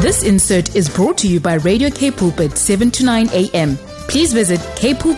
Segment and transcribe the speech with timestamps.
[0.00, 3.76] This insert is brought to you by Radio K Pulpit 7 to 9 a.m.
[4.06, 5.12] Please visit kpulpit.co.za.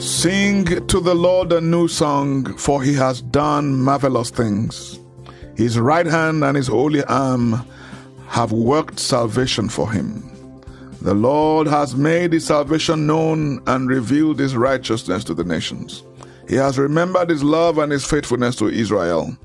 [0.00, 5.00] Sing to the Lord a new song, for he has done marvelous things.
[5.56, 7.66] His right hand and his holy arm
[8.28, 10.35] have worked salvation for him.
[11.00, 16.02] The Lord has made his salvation known and revealed his righteousness to the nations.
[16.48, 19.36] He has remembered his love and his faithfulness to Israel.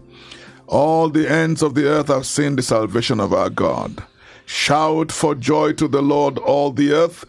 [0.67, 4.03] All the ends of the earth have seen the salvation of our God.
[4.45, 7.25] Shout for joy to the Lord, all the earth.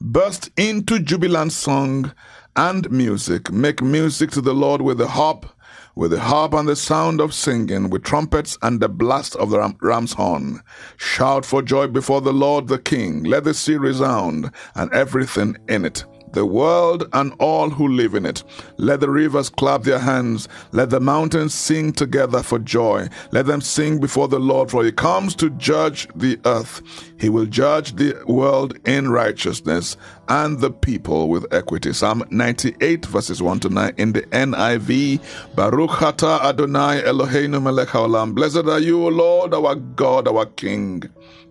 [0.00, 2.12] Burst into jubilant song
[2.56, 3.50] and music.
[3.50, 5.46] Make music to the Lord with the harp,
[5.94, 9.58] with the harp and the sound of singing, with trumpets and the blast of the
[9.58, 10.62] ram- ram's horn.
[10.96, 13.24] Shout for joy before the Lord the King.
[13.24, 18.26] Let the sea resound and everything in it the world and all who live in
[18.26, 18.42] it.
[18.76, 20.48] Let the rivers clap their hands.
[20.72, 23.08] Let the mountains sing together for joy.
[23.32, 26.82] Let them sing before the Lord, for he comes to judge the earth.
[27.18, 29.96] He will judge the world in righteousness
[30.28, 31.92] and the people with equity.
[31.92, 35.20] Psalm 98 verses 1 to 9 in the NIV.
[35.54, 38.34] Baruch Atah Adonai Eloheinu melech haolam.
[38.34, 41.02] Blessed are you, O Lord, our God, our King.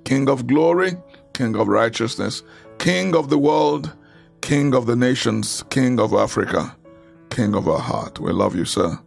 [0.05, 0.93] King of glory,
[1.33, 2.41] King of righteousness,
[2.79, 3.93] King of the world,
[4.41, 6.75] King of the nations, King of Africa,
[7.29, 8.19] King of our heart.
[8.19, 8.97] We love you, sir.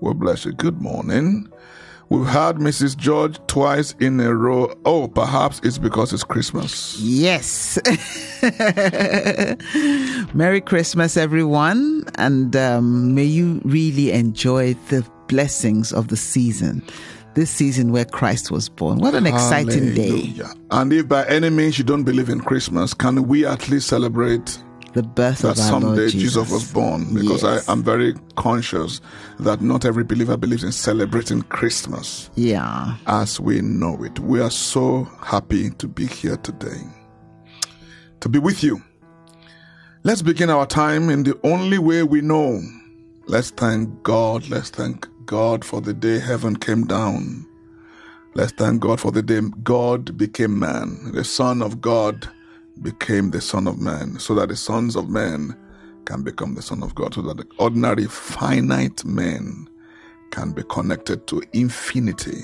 [0.00, 0.52] We bless you.
[0.52, 1.48] Good morning.
[2.08, 2.96] We've had Mrs.
[2.96, 4.72] George twice in a row.
[4.84, 6.96] Oh, perhaps it's because it's Christmas.
[7.00, 7.78] Yes.
[10.34, 12.04] Merry Christmas, everyone.
[12.16, 16.80] And um, may you really enjoy the blessings of the season.
[17.34, 18.98] This season where Christ was born.
[18.98, 20.32] What an exciting day.
[20.70, 24.62] And if by any means you don't believe in Christmas, can we at least celebrate
[24.96, 26.50] The birth that of our someday Lord Jesus.
[26.50, 27.12] was born?
[27.12, 27.68] Because Yes.
[27.68, 29.02] I am very conscious
[29.38, 32.30] that not every believer believes in celebrating Christmas.
[32.34, 32.96] Yeah.
[33.06, 34.18] as we know it.
[34.20, 36.80] We are so happy to be here today,
[38.20, 38.82] to be with you.
[40.02, 42.62] Let's begin our time in the only way we know.
[43.26, 44.48] Let's thank God.
[44.48, 47.44] Let's thank God for the day heaven came down.
[48.34, 51.12] Let's thank God for the day God became man.
[51.12, 52.30] The Son of God
[52.82, 55.56] became the Son of Man, so that the sons of men
[56.04, 59.68] can become the Son of God, so that the ordinary finite men
[60.30, 62.42] can be connected to infinity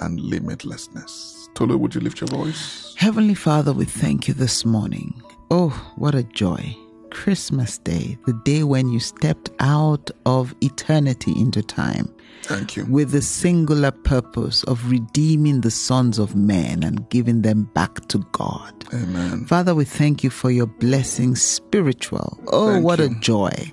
[0.00, 1.48] and limitlessness.
[1.54, 2.94] Tolu, would you lift your voice?
[2.96, 5.20] Heavenly Father, we thank you this morning.
[5.50, 6.76] Oh, what a joy.
[7.10, 12.12] Christmas Day, the day when you stepped out of eternity into time
[12.42, 12.84] Thank you.
[12.86, 18.18] with the singular purpose of redeeming the sons of men and giving them back to
[18.32, 18.72] God.
[18.92, 19.44] Amen.
[19.44, 22.38] Father, we thank you for your blessings spiritual.
[22.48, 23.72] Oh, Thank what a joy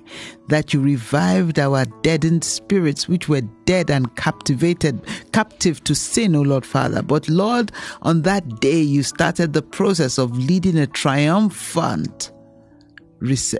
[0.49, 5.01] that you revived our deadened spirits, which were dead and captivated,
[5.31, 7.01] captive to sin, O Lord Father.
[7.01, 7.71] But Lord,
[8.01, 12.31] on that day, you started the process of leading a triumphant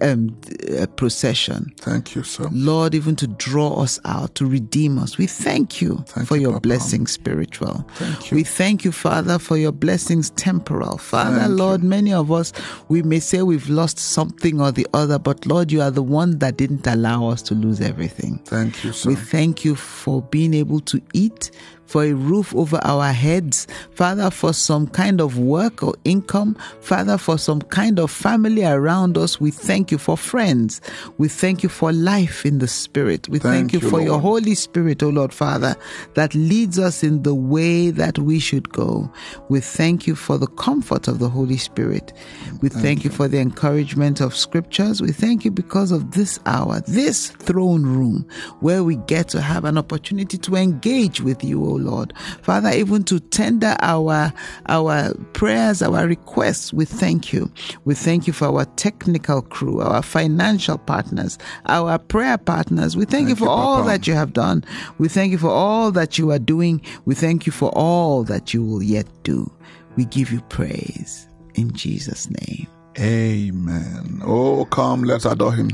[0.01, 0.35] um,
[0.79, 1.73] uh, procession.
[1.79, 2.47] Thank you, sir.
[2.51, 5.17] Lord, even to draw us out, to redeem us.
[5.17, 6.61] We thank you Thank for you, your Papa.
[6.61, 7.87] blessings spiritual.
[7.95, 8.35] Thank you.
[8.35, 10.97] We thank you, Father, for your blessings temporal.
[10.97, 12.53] Father, Thank Lord, many of us,
[12.89, 16.39] we may say we've lost something or the other, but Lord, you are the one
[16.39, 18.39] that didn't allow us to lose everything.
[18.45, 19.09] Thank you, sir.
[19.09, 21.51] We thank you for being able to eat,
[21.85, 27.17] for a roof over our heads, Father, for some kind of work or income, Father,
[27.17, 29.39] for some kind of family around us.
[29.39, 30.81] We thank you for friends.
[31.17, 33.29] We thank you for life in the Spirit.
[33.29, 35.75] We thank, Thank you, you, for your Holy Spirit, O Lord Father,
[36.15, 39.11] that leads us in the way that we should go.
[39.49, 42.13] We thank you for the comfort of the Holy Spirit.
[42.61, 45.01] We thank, you for the encouragement of scriptures.
[45.01, 48.27] We thank you because of this hour, this throne room,
[48.59, 52.13] where we get to have an opportunity to engage with you, O Lord.
[52.41, 54.33] Father, even to tender our
[54.67, 56.73] our prayers, our requests.
[56.73, 57.51] We thank you.
[57.85, 62.95] We thank you for our technical crew, our financial partners, our prayer partners.
[62.95, 63.89] We thank, you for you, all Papa.
[63.89, 64.63] that you have done.
[64.97, 66.81] We thank you for all that you are doing.
[67.05, 69.51] We thank you for all that you will yet do.
[69.95, 72.67] We give you praise in Jesus' name.
[72.99, 74.21] Amen.
[74.23, 75.69] Oh, come, let's adore him.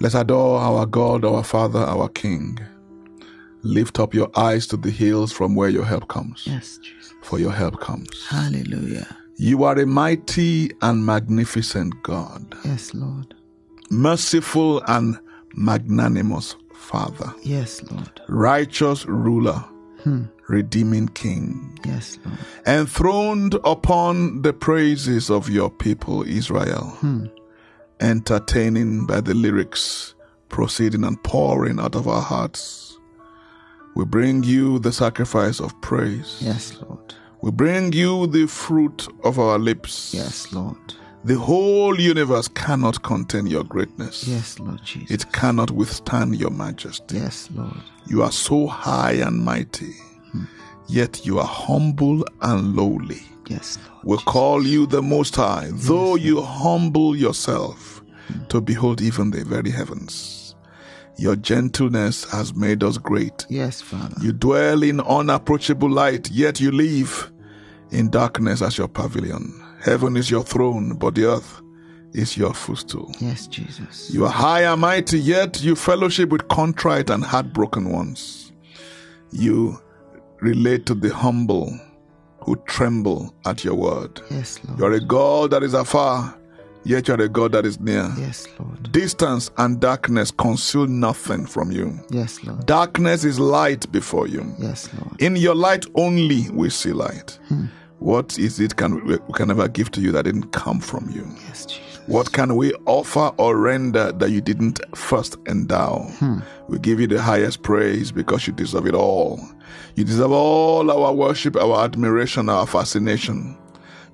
[0.00, 2.58] Let's adore our God, our Father, our King.
[3.64, 6.44] Lift up your eyes to the hills from where your help comes.
[6.46, 7.14] Yes, Jesus.
[7.22, 8.26] For your help comes.
[8.28, 9.06] Hallelujah.
[9.36, 13.34] You are a mighty and magnificent God, Yes, Lord.
[13.90, 15.18] merciful and
[15.56, 18.20] magnanimous Father, Yes, Lord.
[18.28, 19.64] righteous ruler,
[20.02, 20.24] hmm.
[20.48, 22.38] redeeming King, Yes, Lord.
[22.66, 27.26] enthroned upon the praises of your people, Israel, hmm.
[28.00, 30.14] entertaining by the lyrics
[30.48, 32.98] proceeding and pouring out of our hearts.
[33.94, 36.38] We bring you the sacrifice of praise.
[36.40, 37.14] Yes, Lord.
[37.42, 40.12] We bring you the fruit of our lips.
[40.12, 40.76] Yes, Lord.
[41.24, 44.28] The whole universe cannot contain your greatness.
[44.28, 45.10] Yes, Lord Jesus.
[45.10, 47.16] It cannot withstand your majesty.
[47.16, 47.72] yes, Lord.
[48.06, 49.92] You are so high and mighty,
[50.32, 50.44] hmm.
[50.86, 53.22] yet you are humble and lowly.
[53.48, 54.04] Yes, Lord.
[54.04, 58.02] We call you the Most High, though you humble yourself
[58.48, 60.43] to behold even the very heavens.
[61.16, 63.46] Your gentleness has made us great.
[63.48, 64.16] Yes, Father.
[64.20, 67.30] You dwell in unapproachable light, yet you live
[67.90, 69.60] in darkness as your pavilion.
[69.80, 71.60] Heaven is your throne, but the earth
[72.12, 73.12] is your footstool.
[73.20, 74.10] yes, Jesus.
[74.12, 78.52] You are high and mighty, yet you fellowship with contrite and heartbroken ones.
[79.32, 79.78] You
[80.40, 81.76] relate to the humble
[82.40, 84.20] who tremble at your word.
[84.30, 84.78] yes, Lord.
[84.78, 86.36] You are a God that is afar,
[86.84, 88.10] yet you are a God that is near.
[88.18, 88.92] yes, Lord.
[88.92, 91.98] Distance and darkness conceal nothing from you.
[92.10, 92.66] Yes, Lord.
[92.66, 94.54] Darkness is light before you.
[94.58, 95.20] Yes, Lord.
[95.20, 97.38] In your light only we see light.
[97.48, 97.66] Hmm.
[97.98, 101.08] What is it can we we can never give to you that didn't come from
[101.10, 101.26] you?
[101.48, 101.80] Yes, Jesus.
[102.06, 106.02] What can we offer or render that you didn't first endow?
[106.18, 106.40] Hmm.
[106.68, 109.40] We give you the highest praise because you deserve it all.
[109.94, 113.56] You deserve all our worship, our admiration, our fascination.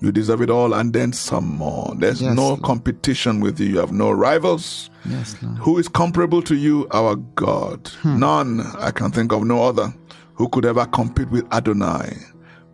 [0.00, 1.94] You deserve it all and then some more.
[1.99, 2.62] There's Yes, no Lord.
[2.62, 3.67] competition with you.
[3.67, 4.88] You have no rivals.
[5.08, 5.58] Yes, Lord.
[5.58, 7.88] Who is comparable to you, our God?
[8.02, 8.19] Hmm.
[8.19, 8.61] None.
[8.79, 9.93] I can think of no other
[10.35, 12.17] who could ever compete with Adonai.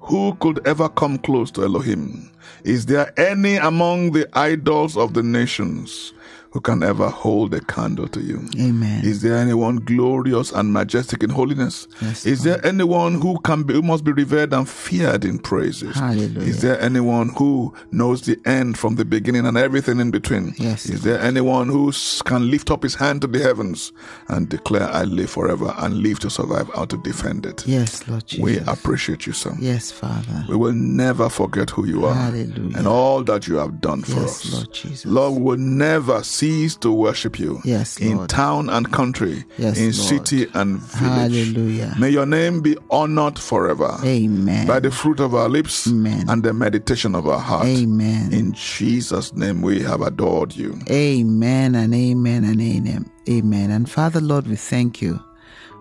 [0.01, 2.31] Who could ever come close to Elohim?
[2.63, 6.13] Is there any among the idols of the nations
[6.57, 8.49] who can ever hold a candle to you?
[8.59, 9.05] Amen.
[9.05, 11.87] Is there anyone glorious and majestic in holiness?
[12.01, 15.95] Yes, Is there anyone who can be, who must be revered and feared in praises?
[15.97, 16.49] Hallelujah.
[16.49, 20.55] Is there anyone who knows the end from the beginning and everything in between?
[20.57, 21.93] Yes, Is there anyone who
[22.25, 23.93] can lift up his hand to the heavens
[24.29, 27.65] and declare, "I live forever," and live to survive how to defend it?
[27.67, 28.43] Yes, Lord Jesus.
[28.43, 29.55] We appreciate you, sir.
[29.61, 30.47] Yes, Father.
[30.49, 32.79] We will never forget who you are Hallelujah.
[32.79, 34.53] and all that you have done for Yes, us.
[34.55, 35.05] Lord Jesus.
[35.05, 38.29] Lord, we will never cease to worship you Yes, in Lord.
[38.31, 39.95] town and country, Yes, in Lord.
[39.95, 41.33] city and village.
[41.33, 41.95] Hallelujah.
[41.99, 44.67] May your name be honored forever Amen.
[44.67, 46.25] by the fruit of our lips Amen.
[46.29, 47.67] and the meditation of our heart.
[47.67, 48.33] Amen.
[48.33, 50.79] In Jesus' name we have adored you.
[50.91, 53.11] Amen and amen and amen.
[53.29, 53.71] Amen.
[53.71, 55.21] And Father, Lord, we thank you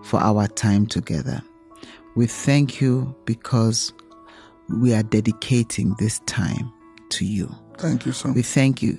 [0.02, 1.42] for our time together.
[2.16, 3.92] We thank you because
[4.80, 6.72] we are dedicating this time
[7.10, 7.54] to you.
[7.78, 8.32] Thank you, sir.
[8.32, 8.98] We thank you.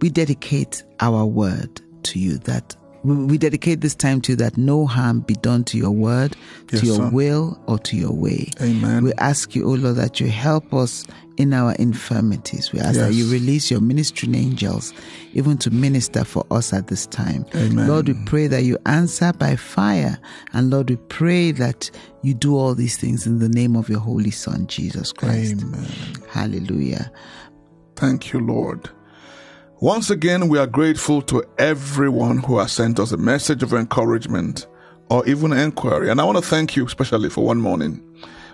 [0.00, 4.84] We dedicate our word to you that we dedicate this time to you that no
[4.84, 6.36] harm be done to your word,
[6.72, 7.10] Yes, to your sir.
[7.10, 8.50] will, or to your way.
[8.60, 9.04] Amen.
[9.04, 11.06] We ask you, O Lord, that you help us
[11.36, 12.72] in our infirmities.
[12.72, 14.92] We ask that you release your ministering angels
[15.32, 17.46] even to minister for us at this time.
[17.54, 17.86] Amen.
[17.86, 20.18] Lord, we pray that you answer by fire.
[20.52, 21.90] And Lord, we pray that
[22.22, 25.62] you do all these things in the name of your Holy Son, Jesus Christ.
[25.62, 25.86] Amen.
[26.28, 27.12] Hallelujah.
[27.94, 28.90] Thank you, Lord.
[29.80, 34.66] Once again, we are grateful to everyone who has sent us a message of encouragement
[35.08, 36.10] or even inquiry.
[36.10, 38.02] And I want to thank you especially for one morning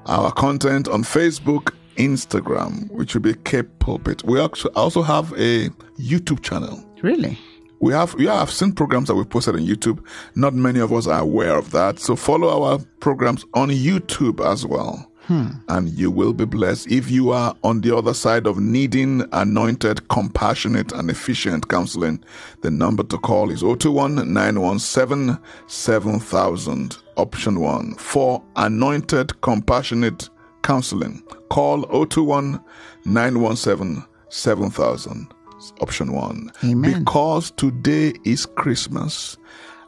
[0.06, 4.24] our content on Facebook, Instagram, which will be Cape Pulpit.
[4.26, 5.70] We also have a
[6.00, 6.84] YouTube channel.
[7.02, 7.38] Really?
[7.84, 10.02] We have, yeah, I've seen programs that we posted on YouTube.
[10.36, 12.00] Not many of us are aware of that.
[12.00, 15.12] So follow our programs on YouTube as well.
[15.24, 15.48] Hmm.
[15.68, 16.90] And you will be blessed.
[16.90, 22.24] If you are on the other side of needing anointed, compassionate, and efficient counseling,
[22.62, 25.38] the number to call is 021 917
[25.68, 27.96] 7000, option 1.
[27.96, 30.30] For anointed, compassionate
[30.62, 32.64] counseling, call 021
[33.04, 35.34] 917 7000,
[35.82, 36.52] option 1.
[36.64, 37.00] Amen.
[37.00, 39.38] Because today is Christmas,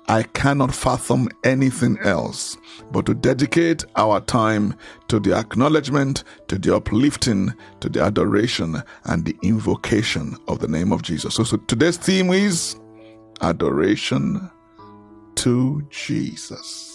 [0.08, 2.58] I cannot fathom anything else
[2.92, 4.76] but to dedicate our time
[5.08, 10.92] to the acknowledgement, to the uplifting, to the adoration, and the invocation of the name
[10.92, 11.34] of Jesus.
[11.34, 12.80] So, so today's theme is
[13.42, 14.50] adoration
[15.36, 16.95] to Jesus.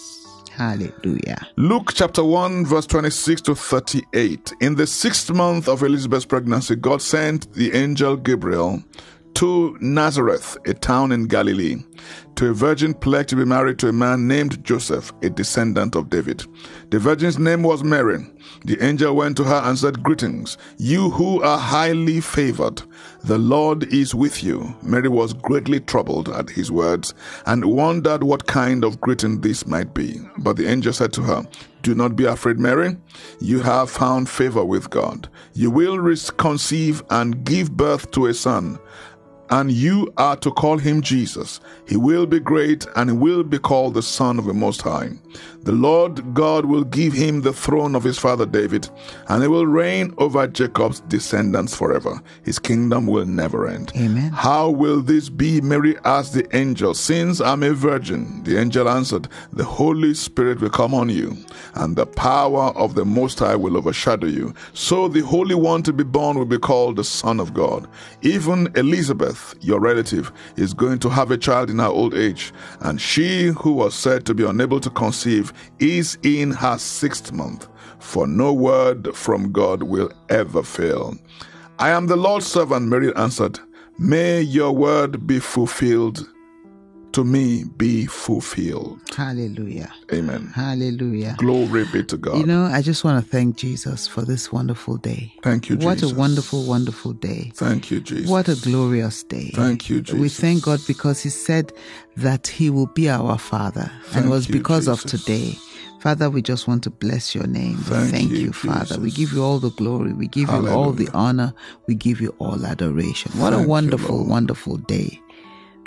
[0.53, 1.47] Hallelujah.
[1.55, 4.53] Luke chapter 1, verse 26 to 38.
[4.59, 8.83] In the sixth month of Elizabeth's pregnancy, God sent the angel Gabriel
[9.35, 11.77] to Nazareth, a town in Galilee,
[12.35, 16.09] to a virgin pledged to be married to a man named Joseph, a descendant of
[16.09, 16.45] David.
[16.89, 18.25] The virgin's name was Mary.
[18.65, 22.83] The angel went to her and said, Greetings, you who are highly favored.
[23.23, 24.75] The Lord is with you.
[24.81, 27.13] Mary was greatly troubled at his words
[27.45, 30.19] and wondered what kind of greeting this might be.
[30.39, 31.45] But the angel said to her,
[31.83, 32.97] Do not be afraid, Mary.
[33.39, 35.29] You have found favor with God.
[35.53, 38.79] You will conceive and give birth to a son
[39.51, 41.59] and you are to call him Jesus.
[41.87, 45.11] He will be great and he will be called the Son of the Most High.
[45.63, 48.89] The Lord God will give him the throne of his father David,
[49.27, 52.19] and he will reign over Jacob's descendants forever.
[52.43, 53.91] His kingdom will never end.
[53.95, 54.31] Amen.
[54.31, 55.61] How will this be?
[55.61, 58.43] Mary asked the angel, Since I'm a virgin.
[58.43, 61.37] The angel answered, The Holy Spirit will come on you,
[61.75, 64.55] and the power of the Most High will overshadow you.
[64.73, 67.87] So the Holy One to be born will be called the Son of God.
[68.23, 72.99] Even Elizabeth, your relative, is going to have a child in her old age, and
[72.99, 77.67] she who was said to be unable to conceive is in her sixth month,
[77.99, 81.15] for no word from God will ever fail.
[81.79, 83.59] I am the Lord's servant, Mary answered.
[83.97, 86.27] May your word be fulfilled
[87.13, 88.99] to me be fulfilled.
[89.15, 89.93] Hallelujah.
[90.13, 90.47] Amen.
[90.55, 91.35] Hallelujah.
[91.37, 92.37] Glory be to God.
[92.37, 95.33] You know, I just want to thank Jesus for this wonderful day.
[95.43, 96.11] Thank you, What Jesus.
[96.11, 97.51] a wonderful, wonderful day.
[97.55, 98.29] Thank you, Jesus.
[98.29, 99.51] What a glorious day.
[99.53, 100.19] Thank you, Jesus.
[100.19, 101.73] We thank God because He said
[102.17, 103.91] that He will be our Father.
[104.13, 105.57] and it was you, because of today.
[105.99, 107.77] Father, we just want to bless your name.
[107.77, 108.99] Thank thank you, you, Father.
[108.99, 110.13] We give you all the glory.
[110.13, 111.53] We give you all the honor.
[111.87, 113.31] We give you all adoration.
[113.33, 114.29] What Thank a wonderful, Lord.
[114.29, 115.21] wonderful day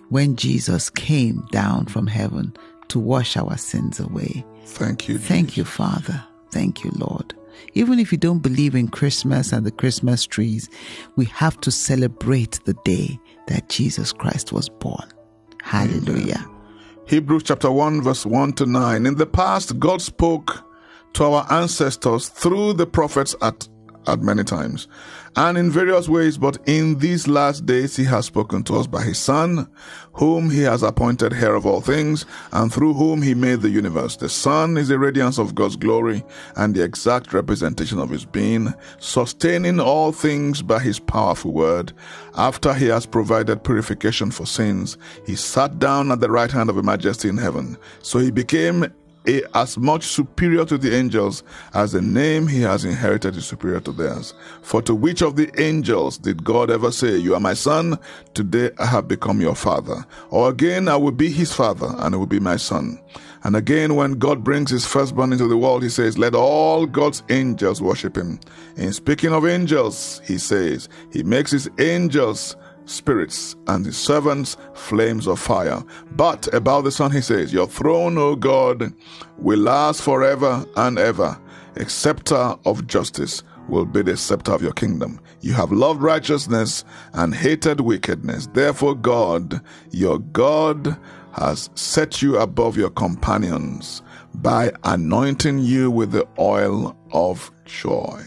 [0.09, 2.55] when Jesus came down from heaven
[2.89, 4.45] to wash our sins away.
[4.65, 5.19] Thank you.
[5.19, 6.23] Thank you, Father.
[6.51, 7.35] Thank you, Lord.
[7.75, 10.69] Even if you don't believe in Christmas and the Christmas trees,
[11.17, 15.09] we have to celebrate the day that Jesus Christ was born.
[15.63, 16.45] Hallelujah.
[17.07, 19.07] Hebrews chapter 1, verse 1 to 9.
[19.07, 20.65] In the past, God spoke
[21.15, 23.69] to our ancestors through the prophets at,
[24.07, 24.89] at many times
[25.37, 29.03] and in various ways, but in these last days, He has spoken to us by
[29.03, 29.69] His Son,
[30.13, 34.17] whom He has appointed heir of all things, and through whom He made the universe.
[34.17, 36.23] The Son is the radiance of God's glory
[36.57, 41.93] and the exact representation of His being, sustaining all things by His powerful word.
[42.37, 44.97] After He has provided purification for sins,
[45.27, 47.77] He sat down at the right hand of the Majesty in heaven.
[48.03, 48.91] So He became a,
[49.27, 53.81] Eh, as much superior to the angels as the name he has inherited is superior
[53.81, 54.35] to theirs.
[54.61, 57.99] For to which of the angels did God ever say, You are my son,
[58.35, 60.05] today I have become your father?
[60.29, 63.01] Or again, I will be his father, and he will be my son.
[63.45, 67.23] And again, when God brings his firstborn into the world, he says, Let all God's
[67.31, 68.41] angels worship him.
[68.77, 75.27] In speaking of angels, he says, He makes his angels spirits and his servants flames
[75.27, 75.83] of fire.
[76.13, 78.93] But about the Son he says, Your throne, O God,
[79.39, 81.41] will last forever and ever.
[81.77, 85.21] A scepter of justice will be the scepter of your kingdom.
[85.41, 88.49] You have loved righteousness and hated wickedness.
[88.53, 89.61] Therefore, God,
[89.91, 90.99] your God,
[91.33, 94.03] has set you above your companions
[94.35, 98.23] by anointing you with the oil of joy.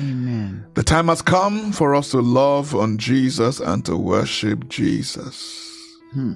[0.00, 0.64] Amen.
[0.74, 5.98] The time has come for us to love on Jesus and to worship Jesus.
[6.12, 6.34] Hmm.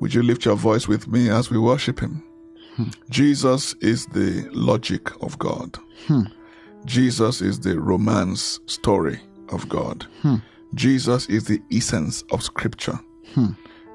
[0.00, 2.22] Would you lift your voice with me as we worship Him?
[2.76, 2.88] Hmm.
[3.10, 5.78] Jesus is the logic of God.
[6.06, 6.22] Hmm.
[6.84, 10.06] Jesus is the romance story of God.
[10.74, 12.98] Jesus is the essence of Scripture.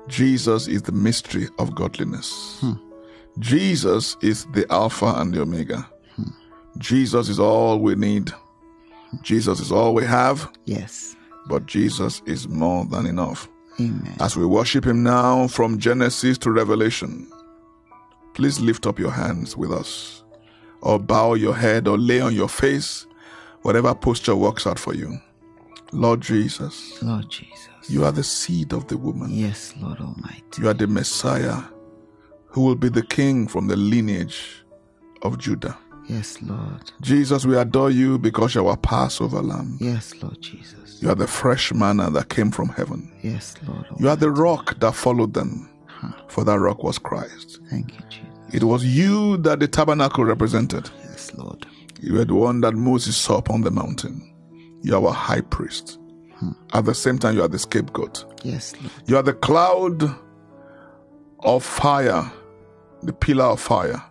[0.07, 2.63] Jesus is the mystery of godliness.
[3.37, 5.87] Jesus is the Alpha and the Omega.
[6.77, 8.31] Jesus is all we need.
[9.21, 11.15] Jesus is all we have, Yes.
[11.47, 13.47] but Jesus is more than enough.
[13.79, 14.15] Amen.
[14.19, 17.27] As we worship Him now from Genesis to Revelation,
[18.33, 20.23] please lift up your hands with us,
[20.81, 23.05] or bow your head, or lay on your face,
[23.63, 25.17] whatever posture works out for you.
[25.91, 27.67] Lord Jesus, Lord Jesus.
[27.89, 29.31] you are the seed of the woman.
[29.31, 30.61] Yes, Lord Almighty.
[30.61, 31.63] You are the Messiah
[32.47, 34.63] who will be the king from the lineage
[35.23, 35.77] of Judah.
[36.09, 36.91] Yes, Lord.
[37.01, 39.77] Jesus, we adore you because you are our Passover lamb.
[39.79, 41.01] Yes, Lord Jesus.
[41.01, 43.11] You are the fresh manna that came from heaven.
[43.21, 43.85] Yes, Lord.
[43.99, 45.69] You are the rock that followed them,
[46.27, 47.59] for that rock was Christ.
[47.69, 48.25] Thank you, Jesus.
[48.51, 50.89] It was you that the tabernacle represented.
[51.03, 51.65] Yes, Lord.
[52.01, 54.25] You were the one that Moses saw upon the mountain.
[54.81, 55.99] You are our high priest.
[56.73, 58.25] At the same time, you are the scapegoat.
[58.43, 58.91] Yes, Lord.
[59.05, 60.03] You are the cloud
[61.41, 62.31] of fire,
[63.03, 64.01] the pillar of fire.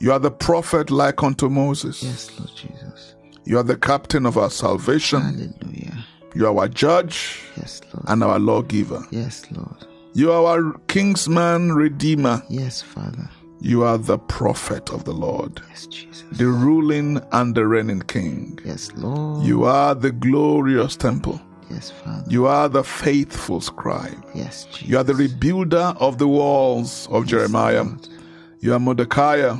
[0.00, 2.02] You are the prophet like unto Moses.
[2.02, 3.14] Yes, Lord Jesus.
[3.44, 5.20] You are the captain of our salvation.
[5.20, 6.04] Hallelujah.
[6.34, 8.04] You are our judge Yes, Lord.
[8.08, 9.04] and our lawgiver.
[9.10, 9.86] Yes, Lord.
[10.14, 12.42] You are our kinsman redeemer.
[12.48, 13.28] Yes, Father.
[13.60, 16.24] You are the prophet of the Lord, Yes, Jesus.
[16.32, 18.58] the ruling and the reigning king.
[18.64, 19.44] Yes, Lord.
[19.44, 21.38] You are the glorious temple.
[21.70, 22.24] Yes, Father.
[22.28, 24.24] You are the faithful scribe.
[24.34, 24.88] Yes, Jesus.
[24.88, 27.82] You are the rebuilder of the walls of Jeremiah.
[27.84, 28.08] Lord.
[28.60, 29.56] You are Mordecai.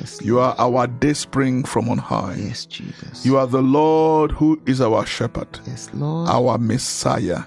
[0.00, 2.36] Yes, You are our dayspring from on high.
[2.38, 3.24] Yes, Jesus.
[3.26, 6.28] You are the Lord who is our shepherd, Yes, Lord.
[6.28, 7.44] our Messiah,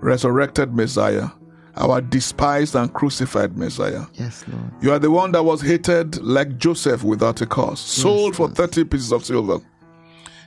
[0.00, 1.28] resurrected Messiah,
[1.76, 4.04] our despised and crucified Messiah.
[4.14, 4.70] Yes, Lord.
[4.80, 8.84] You are the one that was hated like Joseph without a cause, sold for 30
[8.84, 9.58] pieces of silver.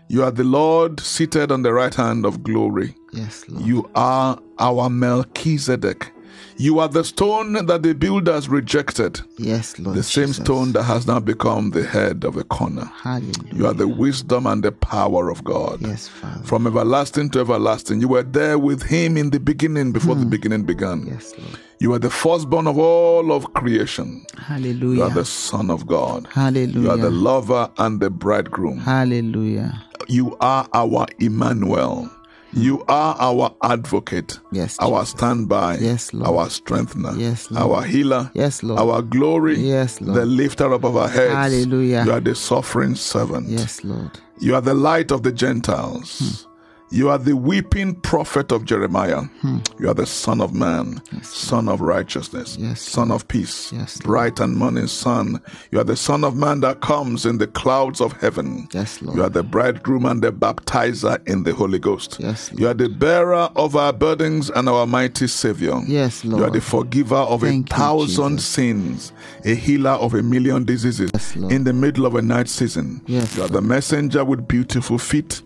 [0.10, 2.94] You are the Lord seated on the right hand of glory.
[3.14, 3.66] Yes, Lord.
[3.66, 6.12] You are our Melchizedek.
[6.58, 9.98] You are the stone that the builders rejected, Yes, Lord.
[9.98, 10.44] the same Jesus.
[10.46, 12.86] stone that has now become the head of a corner.
[13.02, 13.54] Hallelujah.
[13.54, 15.82] You are the wisdom and the power of God.
[15.82, 16.44] Yes, Father.
[16.44, 20.64] From everlasting to everlasting, you were there with Him in the beginning before the beginning
[20.64, 21.02] began.
[21.02, 21.14] Hmm.
[21.14, 21.60] Yes, Lord.
[21.80, 24.26] You are the firstborn of all of creation.
[24.38, 24.98] Hallelujah.
[24.98, 26.28] You are the Son of God.
[26.32, 26.80] Hallelujah.
[26.80, 28.78] You are the lover and the bridegroom.
[28.80, 29.84] Hallelujah.
[30.08, 32.10] You are our Emmanuel.
[32.56, 35.10] You are our advocate, Yes, our Jesus.
[35.18, 36.28] standby, Yes, Lord.
[36.28, 37.64] our strengthener, Yes, Lord.
[37.64, 38.80] our healer, Yes, Lord.
[38.80, 40.18] our glory, Yes, Lord.
[40.20, 41.34] the lifter up of our heads.
[41.34, 42.04] Hallelujah.
[42.06, 43.50] You are the suffering servant.
[43.50, 44.12] Yes, Lord.
[44.40, 46.20] You are the light of the Gentiles.
[46.20, 46.53] Hmm.
[46.94, 49.22] You are the weeping prophet of Jeremiah.
[49.42, 49.58] Hmm.
[49.80, 54.40] You are the Son of Man, Son of righteousness, Yes, Son of peace, Yes, bright
[54.40, 55.42] and morning sun.
[55.72, 58.68] You are the Son of Man that comes in the clouds of heaven.
[58.74, 59.18] Yes, Lord.
[59.18, 62.18] You are the bridegroom and the baptizer in the Holy Ghost.
[62.20, 62.60] Yes, Lord.
[62.62, 65.82] You are the bearer of our burdens and our mighty Savior.
[65.88, 68.46] Yes, You are the forgiver of Thank a thousand Jesus.
[68.46, 69.12] sins,
[69.44, 71.54] a healer of a million diseases Yes, Lord.
[71.54, 73.02] in the middle of a night season.
[73.08, 75.42] Yes, you are the messenger with beautiful feet.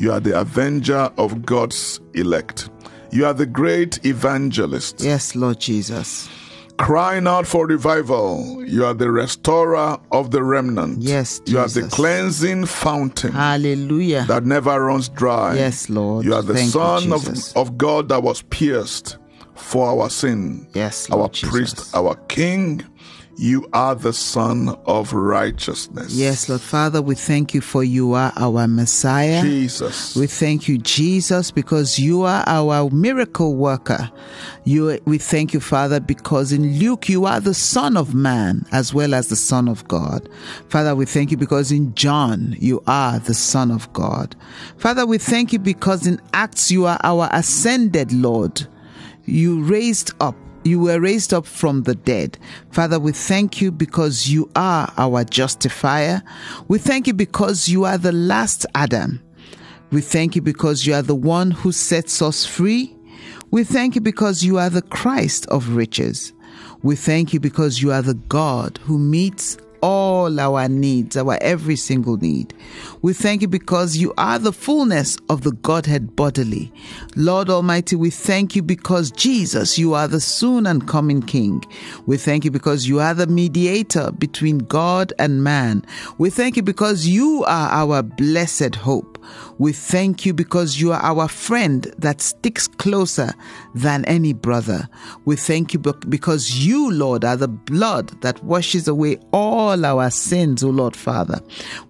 [0.00, 2.70] You are the avenger of God's elect.
[3.12, 5.02] You are the great evangelist.
[5.02, 6.26] Yes, Lord Jesus.
[6.78, 8.64] Crying out for revival.
[8.66, 11.02] You are the restorer of the remnant.
[11.02, 14.24] Yes, You are the cleansing fountain Hallelujah.
[14.26, 15.56] that never runs dry.
[15.56, 16.24] Yes, Lord.
[16.24, 19.18] You are the Thank you, Son of, of God that was pierced
[19.54, 20.66] for our sin.
[20.72, 22.82] Yes, Our Lord priest, our King.
[23.40, 26.12] You are the Son of righteousness.
[26.12, 29.40] Yes, Lord Father, we thank you for you are our Messiah.
[29.40, 30.14] Jesus.
[30.14, 34.10] We thank you, Jesus, because you are our miracle worker.
[34.64, 38.92] You, we thank you, Father, because in Luke you are the Son of Man as
[38.92, 40.28] well as the Son of God.
[40.68, 44.36] Father, we thank you because in John you are the Son of God.
[44.76, 48.66] Father, we thank you because in Acts you are our ascended Lord.
[49.24, 52.38] You raised up you were raised up from the dead.
[52.70, 56.22] Father, we thank you because you are our justifier.
[56.68, 59.22] We thank you because you are the last Adam.
[59.90, 62.94] We thank you because you are the one who sets us free.
[63.50, 66.32] We thank you because you are the Christ of riches.
[66.82, 71.76] We thank you because you are the God who meets all our needs, our every
[71.76, 72.54] single need.
[73.02, 76.72] We thank you because you are the fullness of the Godhead bodily.
[77.16, 81.64] Lord Almighty, we thank you because Jesus, you are the soon and coming King.
[82.06, 85.84] We thank you because you are the mediator between God and man.
[86.18, 89.18] We thank you because you are our blessed hope.
[89.58, 93.34] We thank you because you are our friend that sticks closer
[93.74, 94.88] than any brother.
[95.26, 100.62] We thank you because you, Lord, are the blood that washes away all our sins,
[100.62, 101.40] O Lord Father.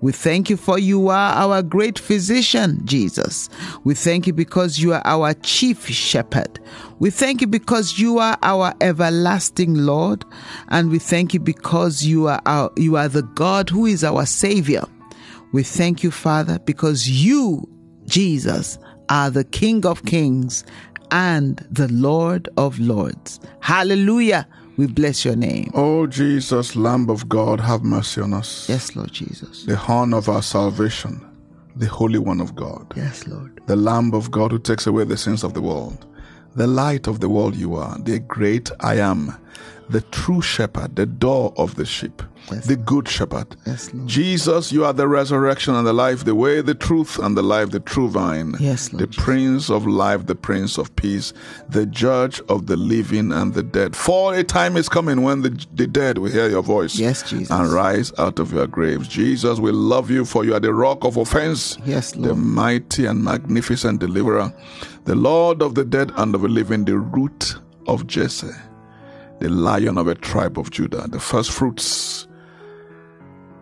[0.01, 3.49] We thank you for you are our great physician, Jesus.
[3.85, 6.61] We thank you because you are our chief shepherd.
[6.99, 10.25] We thank you because you are our everlasting Lord,
[10.69, 14.27] and we thank you because you are our, you are the God who is our
[14.27, 14.85] savior.
[15.53, 17.69] We thank you, Father, because you,
[18.05, 20.64] Jesus, are the King of kings
[21.11, 23.40] and the Lord of lords.
[23.61, 24.47] Hallelujah.
[24.81, 25.71] We bless your name.
[25.75, 28.66] Oh, Jesus, Lamb of God, have mercy on us.
[28.66, 29.64] Yes, Lord Jesus.
[29.64, 31.21] The horn of our salvation,
[31.77, 33.61] the Holy One of God, Yes, Lord.
[33.66, 36.07] the Lamb of God who takes away the sins of the world,
[36.55, 39.35] the light of the world you are, the great I am,
[39.90, 42.66] the true shepherd, the door of the sheep, Yes.
[42.66, 43.57] the good shepherd.
[43.66, 44.09] Yes, Lord.
[44.09, 47.70] Jesus, you are the resurrection and the life, the way, the truth, and the life,
[47.70, 48.55] the true vine.
[48.59, 49.16] Yes, Lord The.
[49.16, 51.33] Prince of life, the Prince of peace,
[51.68, 53.94] the judge of the living and the dead.
[53.94, 56.98] For a time is coming when the, the dead will hear your voice.
[56.98, 57.50] Yes, Jesus.
[57.50, 59.07] And rise out of your graves.
[59.09, 61.79] Jesus, we love you for you are the rock of offense.
[61.85, 62.31] Yes, Lord.
[62.31, 64.53] The mighty and magnificent deliverer,
[65.05, 68.48] the Lord of the dead and of the living, the root of Jesse,
[69.40, 72.26] the lion of a tribe of Judah, the first fruits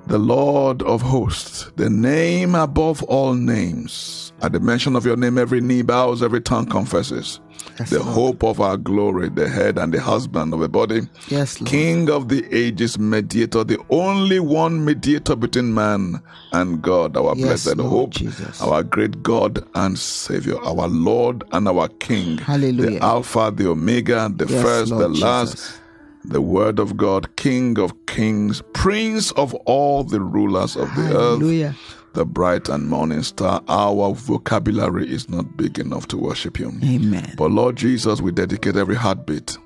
[0.08, 4.32] the Lord of hosts, the name above all names.
[4.40, 7.40] At the mention of your name, every knee bows, every tongue confesses.
[7.78, 8.14] Yes, the Lord.
[8.14, 11.02] hope of our glory, the head and the husband of the body.
[11.28, 11.68] Yes, Lord.
[11.70, 17.64] King of the ages, mediator, the only one mediator between man and God, our Yes,
[17.64, 18.62] blessed Lord hope, Jesus.
[18.62, 22.38] our great God and Savior, our Lord and our King.
[22.38, 22.92] Hallelujah.
[22.92, 25.80] The Alpha, the Omega, the first, the last, Jesus.
[26.24, 31.76] The Word of God, King of kings, Prince of all the rulers of the earth,
[32.14, 33.62] the bright and morning star.
[33.68, 36.72] Our vocabulary is not big enough to worship you.
[36.84, 37.34] Amen.
[37.36, 39.56] But Lord Jesus, we dedicate every heartbeat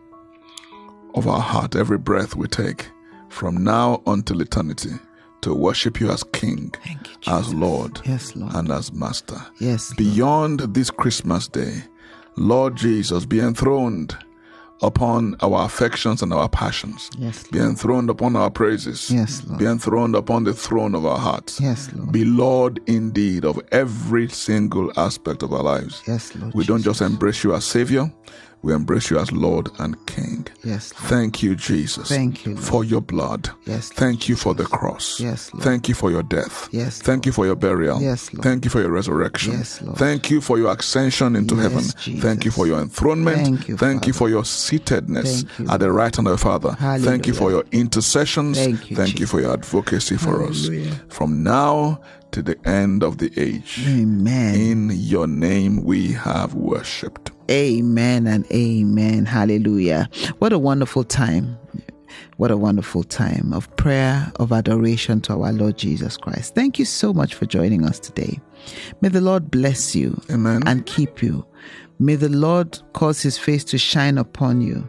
[1.15, 2.88] of our heart, every breath we take
[3.29, 4.91] from now until eternity
[5.43, 8.55] to worship you as King, you, as Lord, Yes, Lord.
[8.55, 9.41] and as Master.
[9.59, 9.97] Yes, Lord.
[9.99, 11.83] Beyond this Christmas day,
[12.37, 14.17] Lord Jesus, be enthroned
[14.83, 17.09] upon our affections and our passions.
[17.16, 19.11] Yes, Be enthroned upon our praises.
[19.11, 19.59] Yes, Lord.
[19.59, 21.61] Be enthroned upon the throne of our hearts.
[21.61, 22.12] Yes, Lord.
[22.12, 26.03] Be Lord indeed of every single aspect of our lives.
[26.07, 26.55] Yes, Lord.
[26.55, 28.12] We don't just embrace you as Savior,
[28.62, 30.46] we embrace you as Lord and King.
[30.64, 31.11] Yes, Lord.
[31.11, 32.09] Thank you, Jesus.
[32.09, 32.64] Thank you, Lord.
[32.64, 33.51] for your blood.
[33.66, 35.18] Yes, Lord Thank you for the cross.
[35.20, 35.64] Yes, Lord.
[35.64, 36.68] Thank you for your death.
[36.70, 38.01] Yes, Thank you for your burial.
[38.01, 38.44] Yes, Lord.
[38.44, 39.53] Thank you for your resurrection.
[39.55, 39.98] Yes, Lord.
[39.98, 41.83] Thank you for your ascension into Yes, heaven.
[42.01, 42.22] Jesus.
[42.22, 43.38] Thank you for your enthronement.
[43.38, 46.77] Thank you, Thank you for your seatedness you, at the right hand of the Father.
[47.01, 47.64] Thank you for Hallelujah.
[47.72, 48.59] your intercessions.
[48.59, 50.92] Thank you, Thank you for your advocacy for Hallelujah.
[50.92, 51.01] us.
[51.09, 52.01] From now
[52.33, 53.81] to the end of the age.
[53.87, 54.55] Amen.
[54.55, 57.31] In your name we have worshipped.
[57.53, 59.27] Amen and amen.
[59.27, 60.09] Hallelujah.
[60.38, 61.59] What a wonderful time.
[62.38, 66.55] What a wonderful time of prayer, of adoration to our Lord Jesus Christ.
[66.55, 68.41] Thank you so much for joining us today.
[69.03, 70.62] May the Lord bless you Amen.
[70.67, 71.45] and keep you.
[71.99, 74.88] May the Lord cause his face to shine upon you.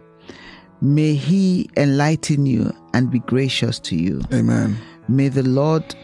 [0.81, 4.21] May he enlighten you and be gracious to you.
[4.33, 4.77] Amen.
[5.07, 5.95] May the Lord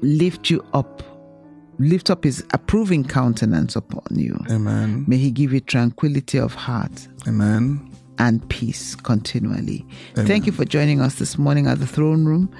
[0.00, 1.02] lift you up,
[1.78, 4.38] lift up his approving countenance upon you.
[4.50, 5.04] Amen.
[5.06, 7.90] May he give you tranquility of heart Amen.
[8.18, 9.84] and peace continually.
[10.14, 12.54] Thank you for joining us this morning at the throne room.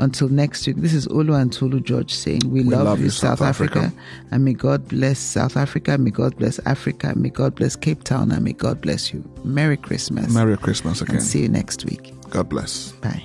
[0.00, 3.10] Until next week, this is Olu and Tolu George saying, We, love, love you, you,
[3.10, 3.78] South, South Africa.
[3.80, 3.96] Africa.
[4.30, 8.30] and may God bless South Africa, may God bless Africa, may God bless Cape Town,
[8.30, 9.28] and may God bless you.
[9.42, 10.32] Merry Christmas.
[10.32, 11.16] Merry Christmas again.
[11.16, 12.12] and see you next week.
[12.30, 12.92] God bless.
[12.92, 13.24] Bye.